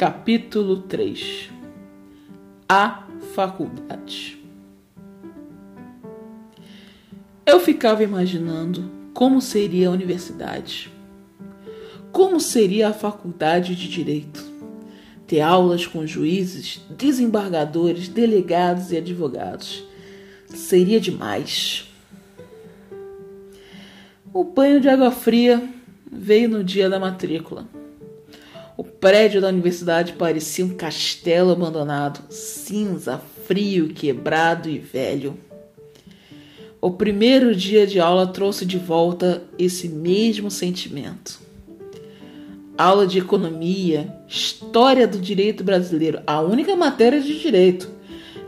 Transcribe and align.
Capítulo 0.00 0.78
3 0.78 1.50
A 2.66 3.06
Faculdade 3.34 4.42
Eu 7.44 7.60
ficava 7.60 8.02
imaginando 8.02 8.90
como 9.12 9.42
seria 9.42 9.88
a 9.88 9.90
universidade. 9.90 10.90
Como 12.10 12.40
seria 12.40 12.88
a 12.88 12.92
faculdade 12.94 13.76
de 13.76 13.88
direito? 13.90 14.42
Ter 15.26 15.42
aulas 15.42 15.86
com 15.86 16.06
juízes, 16.06 16.80
desembargadores, 16.88 18.08
delegados 18.08 18.92
e 18.92 18.96
advogados. 18.96 19.84
Seria 20.46 20.98
demais. 20.98 21.92
O 24.32 24.44
banho 24.44 24.80
de 24.80 24.88
água 24.88 25.10
fria 25.10 25.62
veio 26.10 26.48
no 26.48 26.64
dia 26.64 26.88
da 26.88 26.98
matrícula. 26.98 27.68
Prédio 29.00 29.40
da 29.40 29.48
universidade 29.48 30.12
parecia 30.12 30.62
um 30.62 30.76
castelo 30.76 31.52
abandonado, 31.52 32.20
cinza, 32.28 33.18
frio, 33.46 33.88
quebrado 33.94 34.68
e 34.68 34.78
velho. 34.78 35.38
O 36.82 36.90
primeiro 36.90 37.56
dia 37.56 37.86
de 37.86 37.98
aula 37.98 38.26
trouxe 38.26 38.66
de 38.66 38.76
volta 38.76 39.42
esse 39.58 39.88
mesmo 39.88 40.50
sentimento. 40.50 41.40
Aula 42.76 43.06
de 43.06 43.18
economia, 43.18 44.14
história 44.28 45.08
do 45.08 45.18
direito 45.18 45.64
brasileiro, 45.64 46.20
a 46.26 46.42
única 46.42 46.76
matéria 46.76 47.22
de 47.22 47.40
direito, 47.40 47.88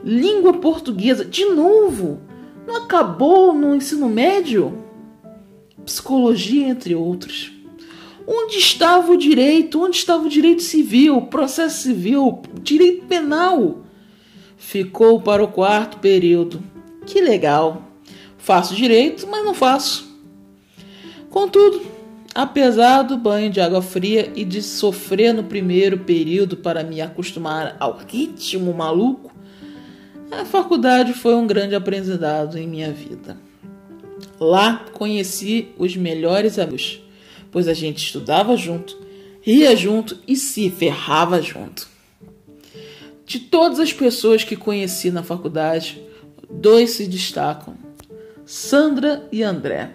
língua 0.05 0.53
portuguesa, 0.53 1.25
de 1.25 1.47
novo. 1.47 2.21
Não 2.67 2.77
acabou 2.77 3.55
no 3.55 3.75
ensino 3.75 4.07
médio? 4.07 4.85
Psicologia, 5.87 6.69
entre 6.69 6.95
outros. 6.95 7.62
Onde 8.27 8.57
estava 8.59 9.13
o 9.13 9.17
direito? 9.17 9.83
Onde 9.83 9.97
estava 9.97 10.25
o 10.25 10.29
direito 10.29 10.63
civil, 10.63 11.23
processo 11.23 11.83
civil, 11.83 12.43
direito 12.63 13.07
penal? 13.07 13.83
Ficou 14.57 15.21
para 15.21 15.43
o 15.43 15.49
quarto 15.49 15.99
período. 15.99 16.63
Que 17.07 17.21
legal! 17.21 17.83
Faço 18.39 18.75
direito, 18.75 19.27
mas 19.29 19.45
não 19.45 19.55
faço. 19.55 20.13
Contudo, 21.31 21.81
apesar 22.35 23.03
do 23.03 23.17
banho 23.17 23.51
de 23.51 23.61
água 23.61 23.81
fria 23.81 24.33
e 24.35 24.45
de 24.45 24.63
sofrer 24.63 25.33
no 25.33 25.45
primeiro 25.45 25.99
período 25.99 26.57
para 26.57 26.83
me 26.83 27.01
acostumar 27.01 27.77
ao 27.79 27.99
ritmo 27.99 28.73
maluco, 28.75 29.33
a 30.31 30.45
faculdade 30.45 31.13
foi 31.13 31.35
um 31.35 31.47
grande 31.47 31.75
aprendizado 31.75 32.59
em 32.59 32.67
minha 32.67 32.91
vida. 32.91 33.37
Lá 34.41 34.87
conheci 34.93 35.69
os 35.79 35.97
melhores 35.97 36.59
amigos, 36.59 37.01
pois 37.53 37.69
a 37.69 37.75
gente 37.75 37.99
estudava 37.99 38.57
junto, 38.57 38.99
ria 39.41 39.77
junto 39.77 40.19
e 40.27 40.35
se 40.35 40.69
ferrava 40.71 41.41
junto. 41.41 41.87
De 43.25 43.39
todas 43.39 43.79
as 43.79 43.93
pessoas 43.93 44.43
que 44.43 44.57
conheci 44.57 45.11
na 45.11 45.23
faculdade, 45.23 46.03
dois 46.51 46.91
se 46.91 47.07
destacam 47.07 47.77
Sandra 48.45 49.29
e 49.31 49.43
André. 49.43 49.91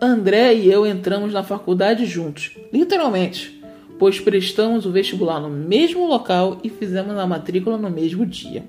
André 0.00 0.54
e 0.54 0.70
eu 0.70 0.86
entramos 0.86 1.32
na 1.32 1.42
faculdade 1.42 2.06
juntos, 2.06 2.56
literalmente, 2.72 3.62
pois 3.98 4.18
prestamos 4.18 4.86
o 4.86 4.90
vestibular 4.90 5.38
no 5.38 5.50
mesmo 5.50 6.06
local 6.08 6.58
e 6.64 6.70
fizemos 6.70 7.16
a 7.16 7.26
matrícula 7.26 7.76
no 7.76 7.90
mesmo 7.90 8.24
dia. 8.24 8.64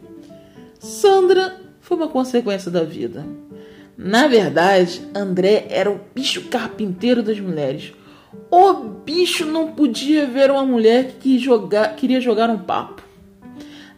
Sandra 0.78 1.60
foi 1.80 1.98
uma 1.98 2.08
consequência 2.08 2.70
da 2.70 2.84
vida. 2.84 3.26
Na 3.98 4.28
verdade, 4.28 5.02
André 5.16 5.68
era 5.70 5.92
o 5.92 6.00
bicho 6.14 6.50
carpinteiro 6.50 7.22
das 7.22 7.40
mulheres. 7.40 7.94
O 8.50 8.74
bicho 8.74 9.46
não 9.46 9.74
podia 9.74 10.26
ver 10.26 10.50
uma 10.50 10.66
mulher 10.66 11.18
que 11.20 11.38
jogar, 11.38 11.96
queria 11.96 12.20
jogar 12.20 12.50
um 12.50 12.58
papo. 12.58 13.04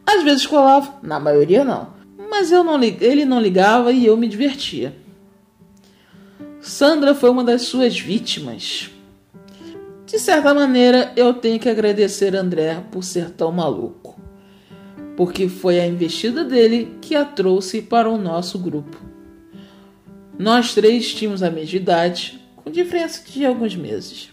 Às 0.05 0.23
vezes 0.23 0.45
colava, 0.45 0.99
na 1.01 1.19
maioria 1.19 1.63
não 1.63 1.95
mas 2.35 2.51
eu 2.51 2.65
não, 2.65 2.83
ele 2.83 3.23
não 3.23 3.39
ligava 3.39 3.93
e 3.93 4.05
eu 4.05 4.17
me 4.17 4.27
divertia. 4.27 4.93
Sandra 6.59 7.15
foi 7.15 7.29
uma 7.29 7.45
das 7.45 7.61
suas 7.61 7.97
vítimas. 7.97 8.89
De 10.05 10.19
certa 10.19 10.53
maneira, 10.53 11.13
eu 11.15 11.33
tenho 11.33 11.57
que 11.57 11.69
agradecer 11.69 12.35
André 12.35 12.83
por 12.91 13.05
ser 13.05 13.29
tão 13.29 13.53
maluco, 13.53 14.19
porque 15.15 15.47
foi 15.47 15.79
a 15.79 15.87
investida 15.87 16.43
dele 16.43 16.97
que 16.99 17.15
a 17.15 17.23
trouxe 17.23 17.81
para 17.81 18.09
o 18.09 18.17
nosso 18.17 18.59
grupo. 18.59 19.04
Nós 20.37 20.73
três 20.73 21.13
tínhamos 21.13 21.41
a 21.41 21.49
mesma 21.49 21.77
idade, 21.77 22.39
com 22.57 22.69
diferença 22.69 23.21
de 23.27 23.45
alguns 23.45 23.75
meses. 23.75 24.29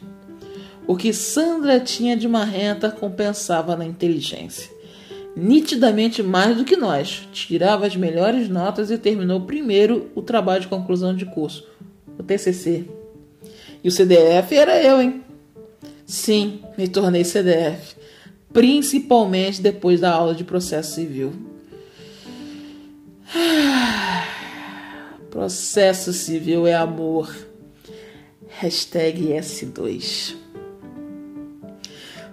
O 0.86 0.96
que 0.96 1.12
Sandra 1.12 1.78
tinha 1.78 2.16
de 2.16 2.26
marrenta 2.26 2.90
compensava 2.90 3.76
na 3.76 3.84
inteligência 3.84 4.72
nitidamente 5.34 6.22
mais 6.22 6.56
do 6.56 6.64
que 6.64 6.76
nós. 6.76 7.28
Tirava 7.32 7.86
as 7.86 7.96
melhores 7.96 8.48
notas 8.48 8.90
e 8.90 8.98
terminou 8.98 9.40
primeiro 9.42 10.10
o 10.14 10.22
trabalho 10.22 10.62
de 10.62 10.68
conclusão 10.68 11.14
de 11.14 11.26
curso, 11.26 11.66
o 12.18 12.22
TCC. 12.22 12.84
E 13.82 13.88
o 13.88 13.90
CDF 13.90 14.54
era 14.54 14.80
eu, 14.82 15.00
hein? 15.00 15.22
Sim, 16.06 16.60
me 16.76 16.86
tornei 16.86 17.24
CDF, 17.24 17.96
principalmente 18.52 19.62
depois 19.62 20.00
da 20.00 20.12
aula 20.12 20.34
de 20.34 20.44
processo 20.44 20.94
civil. 20.94 21.32
Processo 25.32 26.12
civil 26.12 26.66
é 26.66 26.74
amor. 26.74 27.34
Hashtag 28.48 29.28
S2. 29.28 30.36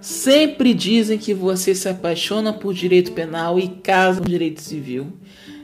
Sempre 0.02 0.74
dizem 0.74 1.16
que 1.16 1.32
você 1.32 1.74
se 1.74 1.88
apaixona 1.88 2.52
por 2.52 2.74
direito 2.74 3.12
penal 3.12 3.58
e 3.58 3.68
casa 3.68 4.20
por 4.20 4.28
direito 4.28 4.60
civil. 4.60 5.14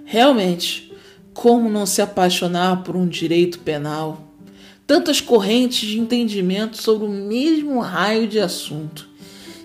Realmente, 0.07 0.91
como 1.35 1.69
não 1.69 1.85
se 1.85 2.01
apaixonar 2.01 2.83
por 2.83 2.97
um 2.97 3.07
direito 3.07 3.59
penal? 3.59 4.35
Tantas 4.87 5.21
correntes 5.21 5.87
de 5.87 6.01
entendimento 6.01 6.81
sobre 6.81 7.07
o 7.07 7.11
mesmo 7.11 7.81
raio 7.81 8.27
de 8.27 8.41
assunto. 8.41 9.11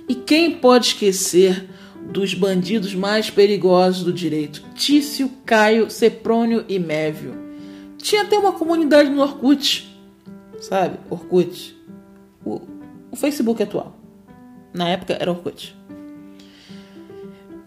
E 0.09 0.13
quem 0.13 0.51
pode 0.51 0.87
esquecer 0.87 1.69
dos 2.11 2.33
bandidos 2.33 2.93
mais 2.93 3.29
perigosos 3.29 4.03
do 4.03 4.11
direito? 4.11 4.61
Tício, 4.75 5.31
Caio, 5.45 5.89
Seprônio 5.89 6.65
e 6.67 6.77
Mévio. 6.77 7.50
Tinha 8.01 8.23
até 8.23 8.37
uma 8.37 8.51
comunidade 8.53 9.09
no 9.09 9.21
Orkut, 9.21 9.87
sabe? 10.59 10.97
Orkut. 11.09 11.75
O, 12.43 12.61
o 13.11 13.15
Facebook 13.15 13.61
atual. 13.61 13.95
Na 14.73 14.89
época 14.89 15.17
era 15.19 15.31
Orkut. 15.31 15.75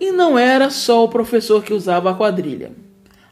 E 0.00 0.10
não 0.10 0.38
era 0.38 0.70
só 0.70 1.04
o 1.04 1.08
professor 1.08 1.62
que 1.62 1.72
usava 1.72 2.10
a 2.10 2.14
quadrilha. 2.14 2.72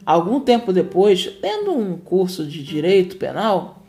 Algum 0.05 0.39
tempo 0.39 0.73
depois, 0.73 1.31
lendo 1.41 1.71
um 1.71 1.97
curso 1.97 2.45
de 2.45 2.63
direito 2.63 3.17
penal, 3.17 3.83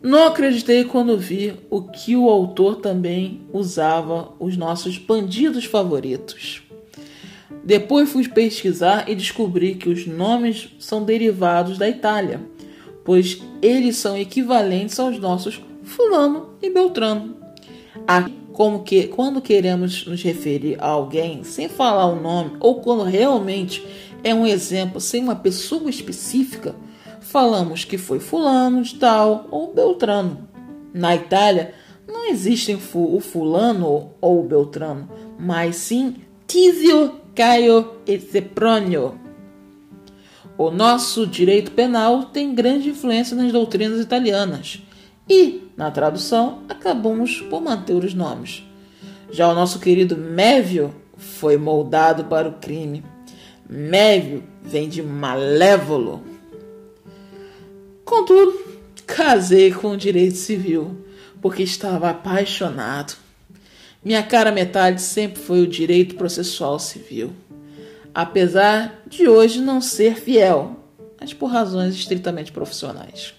não 0.00 0.26
acreditei 0.26 0.84
quando 0.84 1.18
vi 1.18 1.56
o 1.70 1.82
que 1.82 2.16
o 2.16 2.28
autor 2.28 2.76
também 2.76 3.42
usava 3.52 4.32
os 4.38 4.56
nossos 4.56 4.96
bandidos 4.96 5.64
favoritos. 5.64 6.62
Depois 7.68 8.08
fui 8.08 8.26
pesquisar 8.26 9.10
e 9.10 9.14
descobri 9.14 9.74
que 9.74 9.90
os 9.90 10.06
nomes 10.06 10.70
são 10.78 11.04
derivados 11.04 11.76
da 11.76 11.86
Itália, 11.86 12.40
pois 13.04 13.42
eles 13.60 13.98
são 13.98 14.16
equivalentes 14.16 14.98
aos 14.98 15.18
nossos 15.18 15.60
Fulano 15.82 16.54
e 16.62 16.70
Beltrano. 16.70 17.36
Aqui 18.06 18.32
como 18.54 18.82
que 18.84 19.08
quando 19.08 19.42
queremos 19.42 20.06
nos 20.06 20.22
referir 20.22 20.78
a 20.80 20.86
alguém 20.86 21.44
sem 21.44 21.68
falar 21.68 22.06
o 22.06 22.18
nome 22.18 22.52
ou 22.58 22.80
quando 22.80 23.02
realmente 23.02 23.86
é 24.24 24.34
um 24.34 24.46
exemplo 24.46 24.98
sem 24.98 25.22
uma 25.22 25.36
pessoa 25.36 25.90
específica, 25.90 26.74
falamos 27.20 27.84
que 27.84 27.98
foi 27.98 28.18
fulano 28.18 28.80
de 28.80 28.94
tal 28.94 29.46
ou 29.50 29.74
beltrano. 29.74 30.48
Na 30.94 31.14
Itália 31.14 31.74
não 32.06 32.30
existem 32.30 32.76
o 32.94 33.20
fulano 33.20 34.12
ou 34.22 34.40
o 34.40 34.48
beltrano, 34.48 35.06
mas 35.38 35.76
sim 35.76 36.16
Tizio, 36.48 37.12
Caio 37.38 37.92
e 38.04 38.18
Sempronio. 38.18 39.16
O 40.58 40.72
nosso 40.72 41.24
direito 41.24 41.70
penal 41.70 42.24
tem 42.24 42.52
grande 42.52 42.88
influência 42.88 43.36
nas 43.36 43.52
doutrinas 43.52 44.00
italianas 44.00 44.82
e, 45.30 45.70
na 45.76 45.88
tradução, 45.88 46.64
acabamos 46.68 47.40
por 47.42 47.62
manter 47.62 47.94
os 47.94 48.12
nomes. 48.12 48.64
Já 49.30 49.48
o 49.48 49.54
nosso 49.54 49.78
querido 49.78 50.16
Mévio 50.16 50.92
foi 51.16 51.56
moldado 51.56 52.24
para 52.24 52.48
o 52.48 52.54
crime. 52.54 53.04
Mévio 53.70 54.42
vem 54.60 54.88
de 54.88 55.00
malévolo. 55.00 56.24
Contudo, 58.04 58.52
casei 59.06 59.72
com 59.72 59.92
o 59.92 59.96
direito 59.96 60.38
civil, 60.38 61.04
porque 61.40 61.62
estava 61.62 62.10
apaixonado. 62.10 63.27
Minha 64.04 64.22
cara 64.22 64.52
metade 64.52 65.02
sempre 65.02 65.40
foi 65.40 65.60
o 65.60 65.66
direito 65.66 66.14
processual 66.14 66.78
civil, 66.78 67.32
apesar 68.14 69.02
de 69.06 69.28
hoje 69.28 69.60
não 69.60 69.80
ser 69.80 70.14
fiel, 70.14 70.76
mas 71.20 71.34
por 71.34 71.46
razões 71.46 71.94
estritamente 71.94 72.52
profissionais. 72.52 73.34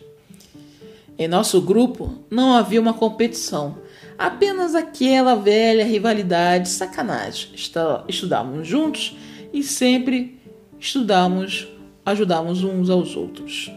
Em 1.18 1.28
nosso 1.28 1.62
grupo 1.62 2.24
não 2.30 2.54
havia 2.54 2.80
uma 2.80 2.94
competição, 2.94 3.78
Apenas 4.20 4.76
aquela 4.76 5.34
velha 5.34 5.86
rivalidade, 5.86 6.68
sacanagem. 6.68 7.52
Estudávamos 7.56 8.68
juntos 8.68 9.16
e 9.54 9.64
sempre 9.64 10.38
estudávamos, 10.78 11.70
ajudávamos 12.06 12.62
uns 12.62 12.90
aos 12.90 13.16
outros. 13.16 13.72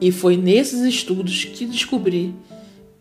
E 0.00 0.10
foi 0.10 0.36
nesses 0.36 0.80
estudos 0.80 1.44
que 1.44 1.66
descobri 1.66 2.34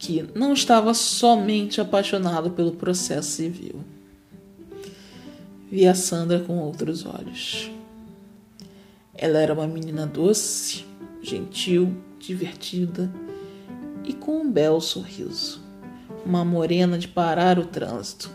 que 0.04 0.26
não 0.36 0.52
estava 0.52 0.94
somente 0.94 1.80
apaixonado 1.80 2.52
pelo 2.52 2.74
processo 2.74 3.32
civil. 3.32 3.82
Vi 5.72 5.88
a 5.88 5.96
Sandra 5.96 6.42
com 6.42 6.58
outros 6.58 7.06
olhos. 7.06 7.72
Ela 9.14 9.40
era 9.40 9.54
uma 9.54 9.66
menina 9.66 10.06
doce, 10.06 10.84
gentil, 11.22 11.96
divertida 12.20 13.10
e 14.04 14.12
com 14.12 14.42
um 14.42 14.52
belo 14.52 14.82
sorriso. 14.82 15.62
Uma 16.26 16.44
morena 16.44 17.00
de 17.00 17.08
parar 17.08 17.58
o 17.58 17.66
trânsito. 17.66 18.30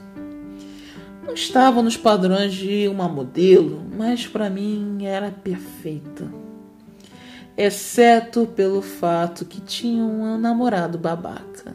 Não 1.26 1.34
estava 1.34 1.82
nos 1.82 1.98
padrões 1.98 2.54
de 2.54 2.88
uma 2.88 3.10
modelo, 3.10 3.82
mas 3.94 4.26
para 4.26 4.48
mim 4.48 5.04
era 5.04 5.30
perfeita. 5.30 6.32
Exceto 7.58 8.46
pelo 8.46 8.80
fato 8.80 9.44
que 9.44 9.60
tinha 9.60 10.04
um 10.04 10.38
namorado 10.38 10.96
babaca. 10.96 11.74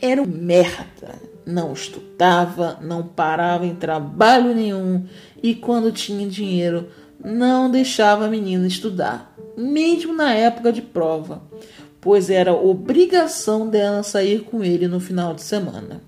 Era 0.00 0.22
um 0.22 0.26
merda. 0.26 1.14
Não 1.44 1.72
estudava, 1.72 2.78
não 2.80 3.06
parava 3.06 3.66
em 3.66 3.76
trabalho 3.76 4.52
nenhum 4.52 5.06
e 5.40 5.54
quando 5.54 5.92
tinha 5.92 6.26
dinheiro 6.26 6.88
não 7.22 7.70
deixava 7.70 8.24
a 8.24 8.28
menina 8.28 8.66
estudar, 8.66 9.32
mesmo 9.56 10.12
na 10.12 10.34
época 10.34 10.72
de 10.72 10.82
prova 10.82 11.42
pois 12.06 12.30
era 12.30 12.54
obrigação 12.54 13.68
dela 13.68 14.00
sair 14.04 14.42
com 14.44 14.62
ele 14.62 14.86
no 14.86 15.00
final 15.00 15.34
de 15.34 15.42
semana. 15.42 16.00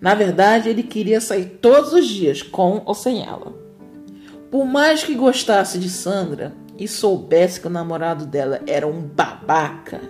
Na 0.00 0.14
verdade, 0.14 0.70
ele 0.70 0.82
queria 0.82 1.20
sair 1.20 1.58
todos 1.60 1.92
os 1.92 2.08
dias, 2.08 2.42
com 2.42 2.80
ou 2.86 2.94
sem 2.94 3.22
ela. 3.22 3.52
Por 4.50 4.64
mais 4.64 5.04
que 5.04 5.14
gostasse 5.14 5.78
de 5.78 5.90
Sandra 5.90 6.54
e 6.78 6.86
soubesse 6.86 7.60
que 7.60 7.66
o 7.66 7.70
namorado 7.70 8.26
dela 8.26 8.60
era 8.66 8.86
um 8.86 9.00
babaca, 9.00 10.00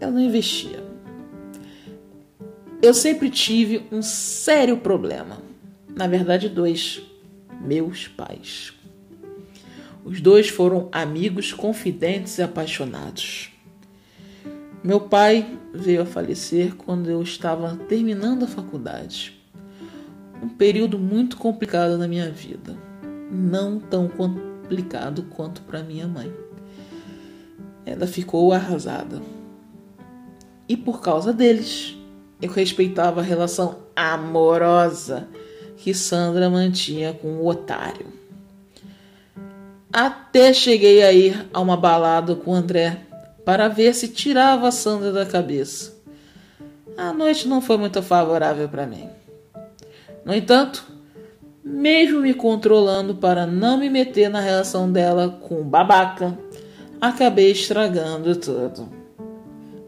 ela 0.00 0.12
não 0.12 0.20
investia. 0.20 0.84
Eu 2.82 2.92
sempre 2.92 3.30
tive 3.30 3.86
um 3.90 4.02
sério 4.02 4.76
problema. 4.76 5.38
Na 5.94 6.06
verdade, 6.06 6.48
dois. 6.48 7.02
Meus 7.60 8.06
pais. 8.06 8.72
Os 10.04 10.20
dois 10.20 10.48
foram 10.48 10.88
amigos, 10.92 11.52
confidentes 11.52 12.38
e 12.38 12.42
apaixonados. 12.42 13.50
Meu 14.84 15.00
pai 15.00 15.58
veio 15.74 16.02
a 16.02 16.06
falecer 16.06 16.76
quando 16.76 17.10
eu 17.10 17.20
estava 17.22 17.74
terminando 17.88 18.44
a 18.44 18.46
faculdade. 18.46 19.36
Um 20.40 20.48
período 20.48 20.96
muito 20.98 21.36
complicado 21.38 21.98
na 21.98 22.06
minha 22.06 22.30
vida. 22.30 22.76
Não 23.32 23.80
tão 23.80 24.06
complicado 24.66 25.22
quanto 25.30 25.62
para 25.62 25.82
minha 25.82 26.08
mãe. 26.08 26.32
Ela 27.84 28.06
ficou 28.06 28.52
arrasada. 28.52 29.22
E 30.68 30.76
por 30.76 31.00
causa 31.00 31.32
deles, 31.32 31.96
eu 32.42 32.50
respeitava 32.50 33.20
a 33.20 33.24
relação 33.24 33.76
amorosa 33.94 35.28
que 35.76 35.94
Sandra 35.94 36.50
mantinha 36.50 37.12
com 37.12 37.28
o 37.36 37.46
otário. 37.46 38.06
Até 39.92 40.52
cheguei 40.52 41.02
a 41.04 41.12
ir 41.12 41.46
a 41.54 41.60
uma 41.60 41.76
balada 41.76 42.34
com 42.34 42.50
o 42.50 42.54
André 42.54 43.06
para 43.44 43.68
ver 43.68 43.94
se 43.94 44.08
tirava 44.08 44.66
a 44.66 44.72
Sandra 44.72 45.12
da 45.12 45.24
cabeça. 45.24 45.94
A 46.96 47.12
noite 47.12 47.46
não 47.46 47.62
foi 47.62 47.76
muito 47.76 48.02
favorável 48.02 48.68
para 48.68 48.86
mim. 48.86 49.08
No 50.24 50.34
entanto, 50.34 50.84
mesmo 51.68 52.20
me 52.20 52.32
controlando 52.32 53.16
para 53.16 53.44
não 53.44 53.76
me 53.76 53.90
meter 53.90 54.30
na 54.30 54.38
relação 54.38 54.90
dela 54.92 55.28
com 55.28 55.62
o 55.62 55.64
babaca, 55.64 56.38
acabei 57.00 57.50
estragando 57.50 58.36
tudo. 58.36 58.88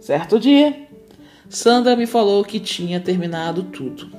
Certo 0.00 0.40
dia, 0.40 0.88
Sandra 1.48 1.94
me 1.94 2.04
falou 2.04 2.42
que 2.42 2.58
tinha 2.58 2.98
terminado 2.98 3.62
tudo, 3.62 4.10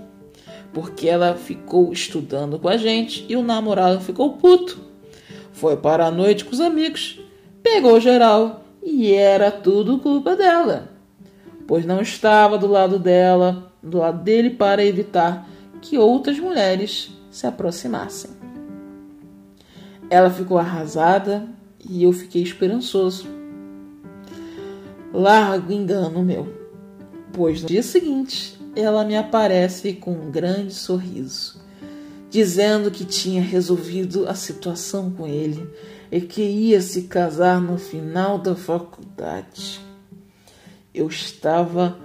porque 0.72 1.10
ela 1.10 1.36
ficou 1.36 1.92
estudando 1.92 2.58
com 2.58 2.70
a 2.70 2.78
gente 2.78 3.26
e 3.28 3.36
o 3.36 3.44
namorado 3.44 4.00
ficou 4.00 4.38
puto. 4.38 4.80
Foi 5.52 5.76
para 5.76 6.06
a 6.06 6.12
noite 6.12 6.46
com 6.46 6.54
os 6.54 6.62
amigos, 6.62 7.20
pegou 7.62 8.00
geral 8.00 8.64
e 8.82 9.12
era 9.14 9.52
tudo 9.52 10.00
culpa 10.00 10.34
dela, 10.34 10.92
pois 11.68 11.86
não 11.86 12.02
estava 12.02 12.58
do 12.58 12.68
lado 12.68 12.98
dela, 12.98 13.70
do 13.84 13.98
lado 13.98 14.24
dele 14.24 14.52
para 14.52 14.86
evitar 14.86 15.46
que 15.82 15.98
outras 15.98 16.40
mulheres 16.40 17.19
se 17.30 17.46
aproximassem. 17.48 18.32
Ela 20.10 20.30
ficou 20.30 20.58
arrasada 20.58 21.48
e 21.88 22.04
eu 22.04 22.12
fiquei 22.12 22.42
esperançoso. 22.42 23.28
Largo 25.14 25.72
engano 25.72 26.24
meu, 26.24 26.52
pois 27.34 27.62
no 27.62 27.68
dia 27.68 27.84
seguinte 27.84 28.60
ela 28.76 29.04
me 29.04 29.16
aparece 29.16 29.94
com 29.94 30.12
um 30.12 30.32
grande 30.32 30.74
sorriso, 30.74 31.62
dizendo 32.30 32.92
que 32.92 33.04
tinha 33.04 33.42
resolvido 33.42 34.28
a 34.28 34.36
situação 34.36 35.12
com 35.12 35.28
ele 35.28 35.68
e 36.12 36.22
que 36.22 36.42
ia 36.42 36.82
se 36.82 37.04
casar 37.04 37.60
no 37.62 37.78
final 37.78 38.38
da 38.38 38.56
faculdade. 38.56 39.80
Eu 40.94 41.08
estava 41.08 41.98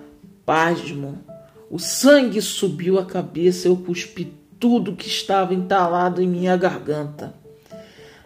pasmo. 0.44 1.18
O 1.70 1.78
sangue 1.78 2.40
subiu 2.40 2.98
a 2.98 3.04
cabeça, 3.04 3.68
eu 3.68 3.76
cuspi 3.76 4.32
tudo 4.64 4.96
que 4.96 5.06
estava 5.06 5.52
entalado 5.52 6.22
em 6.22 6.26
minha 6.26 6.56
garganta. 6.56 7.34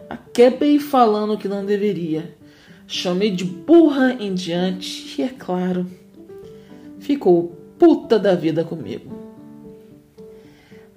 Acabei 0.09 0.79
falando 0.79 1.37
que 1.37 1.49
não 1.49 1.65
deveria. 1.65 2.33
Chamei 2.87 3.29
de 3.29 3.43
burra 3.43 4.13
em 4.21 4.33
diante 4.33 5.19
e, 5.19 5.21
é 5.21 5.27
claro, 5.27 5.85
ficou 6.97 7.57
puta 7.77 8.17
da 8.17 8.35
vida 8.35 8.63
comigo. 8.63 9.13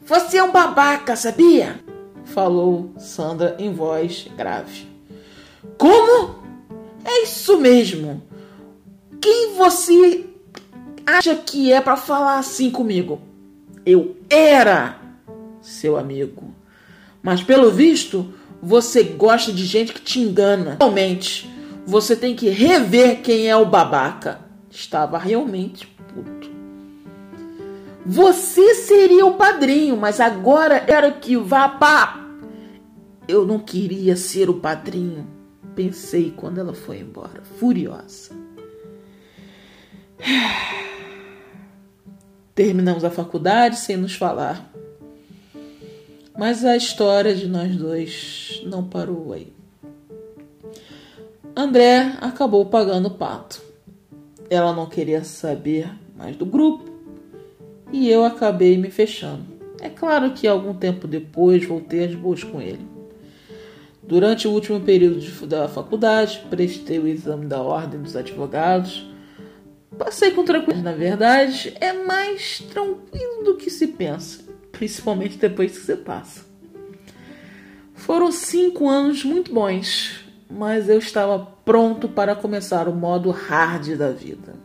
Você 0.05 0.37
é 0.37 0.45
um 0.45 0.53
babaca, 0.53 1.17
sabia? 1.17 1.81
falou 2.25 2.93
Sandra 2.97 3.57
em 3.59 3.75
voz 3.75 4.29
grave. 4.37 4.87
Como? 5.77 6.37
É 7.05 7.25
isso 7.25 7.59
mesmo. 7.59 8.23
Quem 9.21 9.57
você 9.57 10.25
acha 11.05 11.35
que 11.35 11.73
é 11.73 11.81
para 11.81 11.97
falar 11.97 12.39
assim 12.39 12.71
comigo? 12.71 13.21
Eu 13.85 14.15
era 14.31 15.02
seu 15.63 15.97
amigo. 15.97 16.55
Mas 17.23 17.43
pelo 17.43 17.71
visto, 17.71 18.33
você 18.61 19.03
gosta 19.03 19.53
de 19.53 19.65
gente 19.65 19.93
que 19.93 20.03
te 20.03 20.21
engana. 20.21 20.77
Realmente, 20.79 21.51
você 21.87 22.15
tem 22.15 22.37
que 22.37 22.49
rever 22.49 23.23
quem 23.23 23.49
é 23.49 23.57
o 23.57 23.65
babaca. 23.65 24.41
Estava 24.71 25.17
realmente 25.17 25.87
puto. 25.87 26.51
Você 28.05 28.75
seria 28.75 29.25
o 29.25 29.35
padrinho, 29.35 29.97
mas 29.97 30.21
agora 30.21 30.85
era 30.87 31.11
que 31.13 31.37
vá 31.37 31.69
para 31.69 32.23
eu 33.27 33.47
não 33.47 33.59
queria 33.59 34.17
ser 34.17 34.51
o 34.51 34.55
padrinho, 34.55 35.27
pensei 35.75 36.33
quando 36.37 36.59
ela 36.59 36.75
foi 36.75 36.99
embora, 36.99 37.43
furiosa. 37.59 38.35
Terminamos 42.55 43.03
a 43.05 43.11
faculdade 43.11 43.79
sem 43.79 43.97
nos 43.97 44.15
falar. 44.15 44.72
Mas 46.43 46.65
a 46.65 46.77
história 46.77 47.37
de 47.37 47.47
nós 47.47 47.77
dois 47.77 48.61
não 48.65 48.83
parou 48.83 49.33
aí. 49.33 49.53
André 51.55 52.17
acabou 52.21 52.67
pagando 52.67 53.07
o 53.07 53.15
pato. 53.15 53.63
Ela 54.51 54.73
não 54.73 54.89
queria 54.89 55.23
saber 55.23 55.89
mais 56.17 56.35
do 56.35 56.45
grupo 56.45 56.91
e 57.93 58.11
eu 58.11 58.25
acabei 58.25 58.77
me 58.77 58.91
fechando. 58.91 59.45
É 59.81 59.89
claro 59.89 60.33
que 60.33 60.49
algum 60.49 60.75
tempo 60.75 61.07
depois 61.07 61.65
voltei 61.65 62.07
às 62.07 62.15
boas 62.17 62.43
com 62.43 62.61
ele. 62.61 62.85
Durante 64.03 64.49
o 64.49 64.51
último 64.51 64.81
período 64.81 65.21
de, 65.21 65.47
da 65.47 65.69
faculdade, 65.69 66.45
prestei 66.51 66.99
o 66.99 67.07
exame 67.07 67.47
da 67.47 67.63
Ordem 67.63 68.03
dos 68.03 68.17
Advogados. 68.17 69.09
Passei 69.97 70.33
com 70.33 70.45
tranquilidade. 70.45 70.83
Na 70.83 70.93
verdade, 70.93 71.73
é 71.81 71.93
mais 71.93 72.59
tranquilo 72.59 73.45
do 73.45 73.57
que 73.57 73.71
se 73.71 73.87
pensa, 73.87 74.43
principalmente 74.83 75.39
depois 75.39 75.79
que 75.79 75.87
você 75.87 75.97
passa. 75.97 76.45
Foram 77.95 78.33
cinco 78.33 78.89
anos 78.89 79.25
muito 79.25 79.55
bons, 79.55 80.25
mas 80.51 80.89
eu 80.89 80.99
estava 80.99 81.39
pronto 81.65 82.09
para 82.09 82.35
começar 82.35 82.89
o 82.89 82.93
modo 82.93 83.31
hard 83.31 83.97
da 83.97 84.11
vida. 84.11 84.57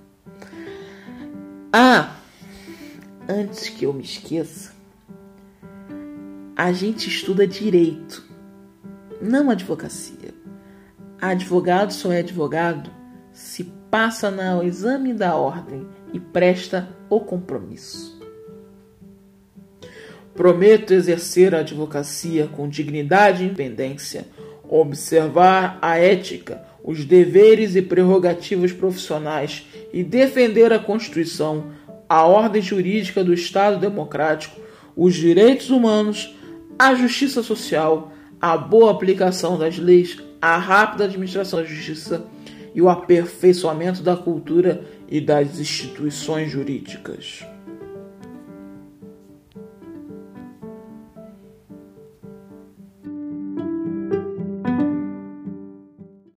Ah, 1.72 2.16
antes 3.30 3.70
que 3.70 3.86
eu 3.86 3.94
me 3.94 4.02
esqueça, 4.02 4.74
a 6.56 6.72
gente 6.72 7.08
estuda 7.08 7.46
direito 7.46 8.26
não 9.22 9.52
advocacia. 9.52 10.34
Advogado 11.22 11.94
só 11.94 12.12
é 12.12 12.20
advogado 12.22 12.90
se 13.32 13.66
passa 13.92 14.32
no 14.32 14.64
exame 14.64 15.14
da 15.14 15.36
ordem 15.36 15.88
e 16.12 16.20
presta 16.20 16.90
o 17.08 17.20
compromisso. 17.20 18.17
Prometo 20.38 20.94
exercer 20.94 21.56
a 21.56 21.62
advocacia 21.62 22.48
com 22.48 22.70
dignidade 22.70 23.42
e 23.42 23.48
independência, 23.48 24.28
observar 24.70 25.80
a 25.82 25.98
ética, 25.98 26.62
os 26.84 27.04
deveres 27.04 27.76
e 27.76 27.82
prerrogativas 27.82 28.72
profissionais 28.72 29.66
e 29.92 30.04
defender 30.04 30.72
a 30.72 30.78
Constituição, 30.78 31.72
a 32.08 32.24
ordem 32.24 32.62
jurídica 32.62 33.24
do 33.24 33.34
Estado 33.34 33.80
democrático, 33.80 34.62
os 34.96 35.16
direitos 35.16 35.72
humanos, 35.72 36.36
a 36.78 36.94
justiça 36.94 37.42
social, 37.42 38.14
a 38.40 38.56
boa 38.56 38.92
aplicação 38.92 39.58
das 39.58 39.80
leis, 39.80 40.20
a 40.40 40.56
rápida 40.56 41.06
administração 41.06 41.60
da 41.60 41.66
justiça 41.66 42.28
e 42.76 42.82
o 42.82 42.90
aperfeiçoamento 42.90 44.04
da 44.04 44.16
cultura 44.16 44.86
e 45.10 45.20
das 45.20 45.60
instituições 45.60 46.52
jurídicas. 46.52 47.44